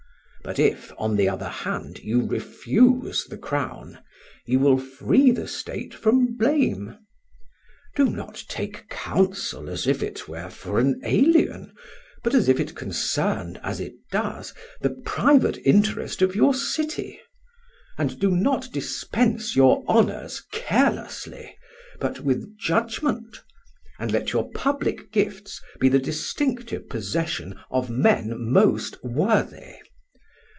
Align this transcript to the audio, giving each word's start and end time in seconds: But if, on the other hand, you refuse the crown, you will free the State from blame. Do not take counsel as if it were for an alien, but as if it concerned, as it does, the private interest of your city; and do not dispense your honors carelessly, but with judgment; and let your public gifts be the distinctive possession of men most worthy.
But 0.43 0.57
if, 0.57 0.91
on 0.97 1.17
the 1.17 1.29
other 1.29 1.47
hand, 1.47 1.99
you 1.99 2.25
refuse 2.25 3.25
the 3.25 3.37
crown, 3.37 3.99
you 4.47 4.57
will 4.57 4.79
free 4.79 5.29
the 5.29 5.47
State 5.47 5.93
from 5.93 6.35
blame. 6.35 6.97
Do 7.95 8.09
not 8.09 8.45
take 8.49 8.89
counsel 8.89 9.69
as 9.69 9.85
if 9.85 10.01
it 10.01 10.27
were 10.27 10.49
for 10.49 10.79
an 10.79 10.99
alien, 11.05 11.75
but 12.23 12.33
as 12.33 12.49
if 12.49 12.59
it 12.59 12.73
concerned, 12.73 13.59
as 13.61 13.79
it 13.79 13.93
does, 14.11 14.55
the 14.81 14.99
private 15.05 15.59
interest 15.63 16.23
of 16.23 16.35
your 16.35 16.55
city; 16.55 17.19
and 17.99 18.17
do 18.17 18.31
not 18.31 18.67
dispense 18.73 19.55
your 19.55 19.83
honors 19.87 20.41
carelessly, 20.51 21.55
but 21.99 22.21
with 22.21 22.57
judgment; 22.57 23.43
and 23.99 24.11
let 24.11 24.33
your 24.33 24.49
public 24.53 25.11
gifts 25.11 25.61
be 25.79 25.87
the 25.87 25.99
distinctive 25.99 26.89
possession 26.89 27.59
of 27.69 27.91
men 27.91 28.33
most 28.39 28.97
worthy. 29.03 29.75